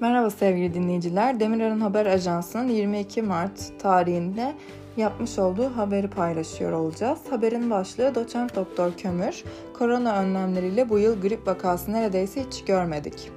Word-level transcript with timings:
Merhaba 0.00 0.30
sevgili 0.30 0.74
dinleyiciler. 0.74 1.40
Demirar'ın 1.40 1.80
Haber 1.80 2.06
Ajansı'nın 2.06 2.68
22 2.68 3.22
Mart 3.22 3.72
tarihinde 3.78 4.54
yapmış 4.96 5.38
olduğu 5.38 5.76
haberi 5.76 6.10
paylaşıyor 6.10 6.72
olacağız. 6.72 7.18
Haberin 7.30 7.70
başlığı 7.70 8.14
Doçent 8.14 8.56
Doktor 8.56 8.92
Kömür, 8.92 9.44
korona 9.78 10.16
önlemleriyle 10.20 10.88
bu 10.88 10.98
yıl 10.98 11.20
grip 11.20 11.46
vakası 11.46 11.92
neredeyse 11.92 12.44
hiç 12.44 12.64
görmedik. 12.64 13.30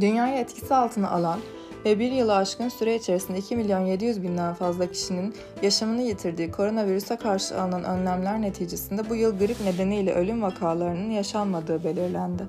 Dünyayı 0.00 0.36
etkisi 0.38 0.74
altına 0.74 1.10
alan 1.10 1.38
ve 1.84 1.98
bir 1.98 2.12
yılı 2.12 2.36
aşkın 2.36 2.68
süre 2.68 2.96
içerisinde 2.96 3.38
2 3.38 3.56
milyon 3.56 3.86
700 3.86 4.22
binden 4.22 4.54
fazla 4.54 4.90
kişinin 4.90 5.34
yaşamını 5.62 6.02
yitirdiği 6.02 6.50
koronavirüse 6.50 7.16
karşı 7.16 7.60
alınan 7.60 7.84
önlemler 7.84 8.42
neticesinde 8.42 9.10
bu 9.10 9.14
yıl 9.14 9.38
grip 9.38 9.60
nedeniyle 9.60 10.12
ölüm 10.12 10.42
vakalarının 10.42 11.10
yaşanmadığı 11.10 11.84
belirlendi. 11.84 12.42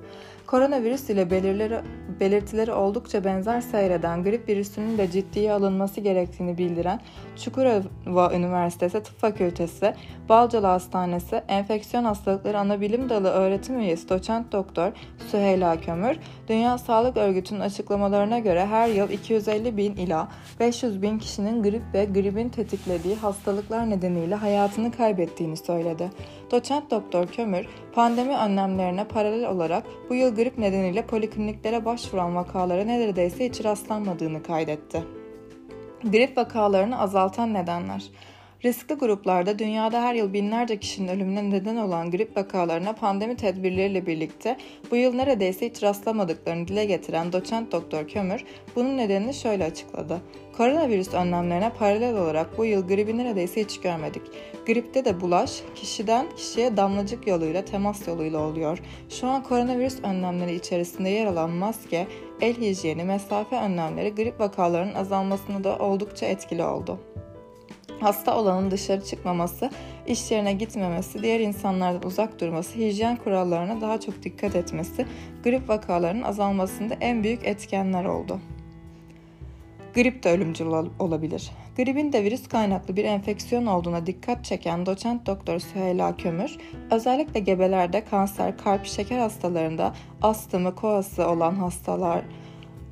Koronavirüs 0.50 1.10
ile 1.10 1.32
belirleri, 1.32 1.80
belirtileri 2.20 2.72
oldukça 2.72 3.24
benzer 3.24 3.62
seyreden 3.62 4.24
grip 4.24 4.50
virüsünün 4.50 4.98
de 4.98 5.12
ciddiye 5.12 5.54
alınması 5.54 6.02
gerektiğini 6.02 6.58
bildiren 6.58 7.00
Çukurova 7.36 8.34
Üniversitesi 8.34 9.04
Tıp 9.04 9.20
Fakültesi, 9.20 9.94
Balcalı 10.30 10.68
Hastanesi 10.68 11.36
Enfeksiyon 11.48 12.04
Hastalıkları 12.04 12.60
Anabilim 12.60 13.10
Dalı 13.10 13.30
öğretim 13.30 13.80
üyesi 13.80 14.10
doçent 14.10 14.52
doktor 14.52 14.92
Süheyla 15.32 15.82
Kömür, 15.82 16.18
Dünya 16.48 16.78
Sağlık 16.78 17.18
Örgütü'nün 17.18 17.60
açıklamalarına 17.60 18.40
göre 18.40 18.66
her 18.66 18.88
yıl 18.88 19.10
250 19.20 19.78
bin 19.78 19.96
ila 19.96 20.28
500 20.60 21.02
bin 21.02 21.20
kişinin 21.20 21.64
grip 21.64 21.82
ve 21.94 22.06
gripin 22.06 22.50
tetiklediği 22.50 23.16
hastalıklar 23.16 23.90
nedeniyle 23.90 24.36
hayatını 24.36 24.92
kaybettiğini 24.92 25.58
söyledi. 25.58 26.10
Doçent 26.52 26.92
Doktor 26.92 27.28
Kömür, 27.28 27.66
pandemi 27.94 28.38
önlemlerine 28.38 29.04
paralel 29.04 29.50
olarak 29.50 29.84
bu 30.10 30.16
yıl 30.16 30.36
grip 30.36 30.58
nedeniyle 30.58 31.06
polikliniklere 31.06 31.86
başvuran 31.86 32.36
vakalara 32.36 32.84
neredeyse 32.84 33.50
hiç 33.50 33.64
rastlanmadığını 33.64 34.44
kaydetti. 34.44 35.04
Grip 36.04 36.38
vakalarını 36.38 37.00
azaltan 37.00 37.54
nedenler 37.54 38.04
Riskli 38.64 38.96
gruplarda 38.96 39.60
dünyada 39.60 40.02
her 40.02 40.16
yıl 40.16 40.34
binlerce 40.34 40.80
kişinin 40.80 41.08
ölümüne 41.08 41.50
neden 41.50 41.78
olan 41.78 42.12
grip 42.12 42.38
vakalarına 42.38 42.94
pandemi 42.94 43.36
tedbirleriyle 43.36 44.06
birlikte 44.06 44.58
bu 44.92 44.96
yıl 44.96 45.14
neredeyse 45.14 45.70
hiç 45.70 45.84
rastlamadıklarını 45.84 46.68
dile 46.68 46.86
getiren 46.86 47.34
doçent 47.34 47.72
doktor 47.72 48.08
Kömür 48.08 48.44
bunun 48.76 48.98
nedenini 48.98 49.34
şöyle 49.34 49.66
açıkladı. 49.66 50.22
Koronavirüs 50.58 51.14
önlemlerine 51.14 51.72
paralel 51.80 52.18
olarak 52.18 52.58
bu 52.58 52.66
yıl 52.66 52.88
gribi 52.88 53.18
neredeyse 53.18 53.64
hiç 53.64 53.80
görmedik. 53.80 54.22
Gripte 54.68 55.06
de 55.06 55.22
bulaş 55.22 55.62
kişiden 55.76 56.26
kişiye 56.38 56.78
damlacık 56.78 57.28
yoluyla 57.28 57.66
temas 57.66 58.08
yoluyla 58.08 58.40
oluyor. 58.40 58.80
Şu 59.10 59.28
an 59.28 59.44
koronavirüs 59.44 60.04
önlemleri 60.04 60.56
içerisinde 60.56 61.10
yer 61.10 61.26
alan 61.26 61.50
maske, 61.50 62.08
el 62.42 62.58
hijyeni, 62.58 63.04
mesafe 63.04 63.56
önlemleri 63.56 64.16
grip 64.16 64.40
vakalarının 64.40 64.96
azalmasında 64.96 65.64
da 65.64 65.78
oldukça 65.78 66.26
etkili 66.26 66.64
oldu. 66.64 67.00
Hasta 68.00 68.38
olanın 68.38 68.72
dışarı 68.72 69.06
çıkmaması, 69.06 69.70
iş 70.08 70.32
yerine 70.32 70.54
gitmemesi, 70.54 71.24
diğer 71.24 71.40
insanlardan 71.40 72.08
uzak 72.08 72.42
durması, 72.42 72.80
hijyen 72.80 73.16
kurallarına 73.16 73.82
daha 73.82 74.00
çok 74.00 74.24
dikkat 74.24 74.56
etmesi, 74.56 75.06
grip 75.44 75.70
vakalarının 75.70 76.22
azalmasında 76.22 76.94
en 77.02 77.24
büyük 77.24 77.46
etkenler 77.46 78.06
oldu. 78.06 78.40
Grip 79.96 80.24
de 80.24 80.32
ölümcül 80.32 80.66
olabilir. 81.00 81.52
Gripin 81.78 82.14
de 82.14 82.24
virüs 82.24 82.48
kaynaklı 82.48 82.96
bir 82.96 83.04
enfeksiyon 83.04 83.66
olduğuna 83.66 84.06
dikkat 84.06 84.46
çeken 84.46 84.86
doçent 84.86 85.26
doktor 85.26 85.60
Süheyla 85.60 86.18
Kömür, 86.18 86.58
özellikle 86.92 87.40
gebelerde 87.40 88.06
kanser, 88.06 88.58
kalp, 88.58 88.86
şeker 88.86 89.20
hastalarında 89.20 89.94
astımı, 90.22 90.76
koası 90.76 91.28
olan 91.28 91.56
hastalar, 91.56 92.22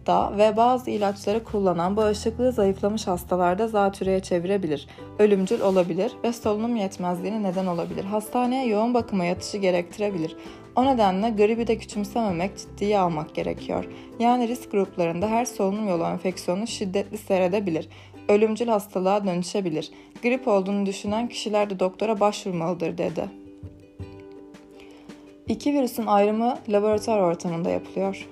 hasta 0.08 0.38
ve 0.38 0.58
bazı 0.58 0.92
ilaçları 0.92 1.44
kullanan 1.44 1.98
bağışıklığı 1.98 2.52
zayıflamış 2.52 3.08
hastalarda 3.08 3.68
zatürreye 3.68 4.20
çevirebilir, 4.20 4.88
ölümcül 5.20 5.62
olabilir 5.62 6.12
ve 6.24 6.34
solunum 6.34 6.76
yetmezliğine 6.76 7.44
neden 7.44 7.66
olabilir. 7.66 8.04
Hastaneye 8.04 8.68
yoğun 8.68 8.94
bakıma 8.94 9.26
yatışı 9.26 9.58
gerektirebilir. 9.58 10.36
O 10.76 10.86
nedenle 10.86 11.30
gribi 11.30 11.68
de 11.68 11.78
küçümsememek, 11.78 12.58
ciddiye 12.58 13.00
almak 13.00 13.36
gerekiyor. 13.36 13.88
Yani 14.20 14.48
risk 14.48 14.72
gruplarında 14.72 15.28
her 15.28 15.46
solunum 15.46 15.88
yolu 15.88 16.04
enfeksiyonu 16.04 16.68
şiddetli 16.68 17.18
seyredebilir. 17.18 17.90
Ölümcül 18.30 18.68
hastalığa 18.68 19.26
dönüşebilir. 19.26 19.92
Grip 20.24 20.48
olduğunu 20.48 20.86
düşünen 20.86 21.30
kişiler 21.30 21.70
de 21.70 21.80
doktora 21.80 22.20
başvurmalıdır 22.20 22.98
dedi. 22.98 23.30
İki 25.48 25.74
virüsün 25.74 26.06
ayrımı 26.06 26.58
laboratuvar 26.70 27.20
ortamında 27.20 27.70
yapılıyor. 27.70 28.28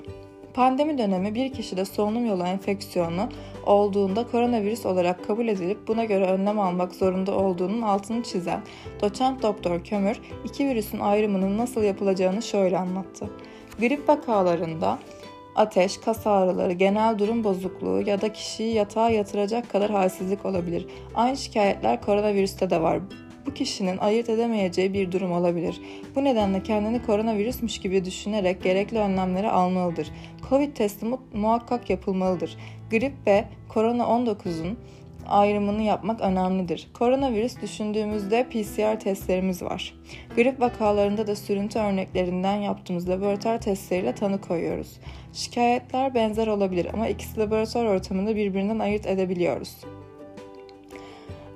Pandemi 0.55 0.97
dönemi 0.97 1.35
bir 1.35 1.53
kişide 1.53 1.85
solunum 1.85 2.25
yolu 2.25 2.43
enfeksiyonu 2.43 3.29
olduğunda 3.65 4.27
koronavirüs 4.27 4.85
olarak 4.85 5.27
kabul 5.27 5.47
edilip 5.47 5.87
buna 5.87 6.05
göre 6.05 6.25
önlem 6.25 6.59
almak 6.59 6.95
zorunda 6.95 7.37
olduğunun 7.37 7.81
altını 7.81 8.23
çizen 8.23 8.61
doçent 9.01 9.43
doktor 9.43 9.83
Kömür 9.83 10.19
iki 10.45 10.67
virüsün 10.67 10.99
ayrımının 10.99 11.57
nasıl 11.57 11.83
yapılacağını 11.83 12.41
şöyle 12.41 12.77
anlattı. 12.77 13.29
Grip 13.79 14.09
vakalarında 14.09 14.99
ateş, 15.55 15.97
kas 15.97 16.27
ağrıları, 16.27 16.73
genel 16.73 17.19
durum 17.19 17.43
bozukluğu 17.43 18.01
ya 18.05 18.21
da 18.21 18.33
kişiyi 18.33 18.73
yatağa 18.73 19.09
yatıracak 19.09 19.71
kadar 19.71 19.91
halsizlik 19.91 20.45
olabilir. 20.45 20.85
Aynı 21.15 21.37
şikayetler 21.37 22.01
koronavirüste 22.01 22.69
de 22.69 22.81
var 22.81 22.99
kişinin 23.55 23.97
ayırt 23.97 24.29
edemeyeceği 24.29 24.93
bir 24.93 25.11
durum 25.11 25.31
olabilir. 25.31 25.81
Bu 26.15 26.23
nedenle 26.23 26.63
kendini 26.63 27.05
koronavirüsmüş 27.05 27.77
gibi 27.77 28.05
düşünerek 28.05 28.63
gerekli 28.63 28.97
önlemleri 28.97 29.49
almalıdır. 29.49 30.07
Covid 30.49 30.75
testi 30.75 31.05
mu- 31.05 31.21
muhakkak 31.33 31.89
yapılmalıdır. 31.89 32.57
Grip 32.91 33.13
ve 33.27 33.45
korona-19'un 33.69 34.77
ayrımını 35.27 35.81
yapmak 35.81 36.21
önemlidir. 36.21 36.87
Koronavirüs 36.93 37.61
düşündüğümüzde 37.61 38.43
PCR 38.49 38.99
testlerimiz 38.99 39.61
var. 39.61 39.93
Grip 40.35 40.61
vakalarında 40.61 41.27
da 41.27 41.35
sürüntü 41.35 41.79
örneklerinden 41.79 42.55
yaptığımız 42.55 43.09
laboratuvar 43.09 43.61
testleriyle 43.61 44.15
tanı 44.15 44.41
koyuyoruz. 44.41 44.99
Şikayetler 45.33 46.13
benzer 46.13 46.47
olabilir 46.47 46.87
ama 46.93 47.07
ikisi 47.07 47.39
laboratuvar 47.39 47.85
ortamında 47.85 48.35
birbirinden 48.35 48.79
ayırt 48.79 49.05
edebiliyoruz. 49.05 49.77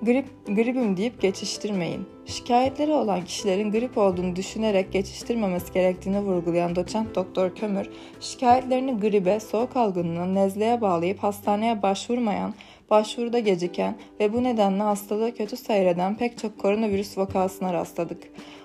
Grip, 0.02 0.26
gripim 0.48 0.98
deyip 0.98 1.22
geçiştirmeyin. 1.22 2.06
Şikayetleri 2.26 2.92
olan 2.92 3.26
kişilerin 3.26 3.72
grip 3.72 3.98
olduğunu 3.98 4.36
düşünerek 4.36 4.94
geçiştirmemesi 4.94 5.74
gerektiğini 5.74 6.20
vurgulayan 6.20 6.76
doçent 6.76 7.16
doktor 7.16 7.56
Kömür, 7.56 7.90
şikayetlerini 8.20 9.00
gribe, 9.00 9.40
soğuk 9.40 9.76
algınlığına, 9.76 10.26
nezleye 10.26 10.82
bağlayıp 10.82 11.24
hastaneye 11.24 11.82
başvurmayan, 11.82 12.54
başvuruda 12.90 13.40
geciken 13.40 13.98
ve 14.20 14.34
bu 14.34 14.44
nedenle 14.44 14.84
hastalığı 14.84 15.36
kötü 15.36 15.58
seyreden 15.58 16.16
pek 16.18 16.38
çok 16.38 16.60
koronavirüs 16.60 17.18
vakasına 17.18 17.74
rastladık. 17.74 18.24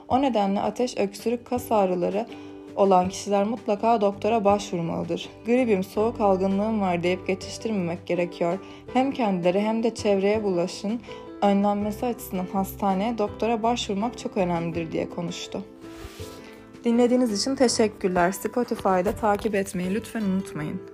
O 0.09 0.23
nedenle 0.23 0.61
ateş, 0.61 0.99
öksürük, 0.99 1.47
kas 1.47 1.73
ağrıları, 1.73 2.27
olan 2.77 3.09
kişiler 3.09 3.45
mutlaka 3.45 4.01
doktora 4.01 4.45
başvurmalıdır. 4.45 5.29
Gripim, 5.47 5.85
soğuk 5.85 6.21
algınlığım 6.21 6.81
var 6.81 7.03
deyip 7.03 7.27
geçiştirmemek 7.27 8.07
gerekiyor. 8.07 8.59
Hem 8.93 9.13
kendileri 9.13 9.61
hem 9.61 9.83
de 9.83 9.95
çevreye 9.95 10.45
bulaşın 10.45 11.01
önlenmesi 11.51 12.07
açısından 12.07 12.47
hastaneye 12.53 13.19
doktora 13.19 13.63
başvurmak 13.63 14.19
çok 14.19 14.37
önemlidir 14.37 14.93
diye 14.93 15.11
konuştu. 15.11 15.63
Dinlediğiniz 16.85 17.41
için 17.41 17.57
teşekkürler. 17.57 18.33
Spotify'da 18.33 19.13
takip 19.13 19.55
etmeyi 19.55 19.95
lütfen 19.95 20.23
unutmayın. 20.23 20.94